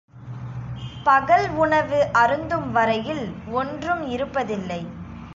[1.03, 3.23] பகல் உணவு அருந்தும் வரையில்
[3.51, 4.81] ஒன்றும் இருப்பதில்லை.